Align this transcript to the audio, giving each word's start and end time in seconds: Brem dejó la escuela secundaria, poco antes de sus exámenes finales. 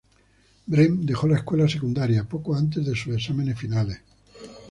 Brem 0.65 1.05
dejó 1.05 1.27
la 1.27 1.35
escuela 1.37 1.69
secundaria, 1.69 2.23
poco 2.23 2.55
antes 2.55 2.83
de 2.83 2.95
sus 2.95 3.13
exámenes 3.17 3.59
finales. 3.59 3.99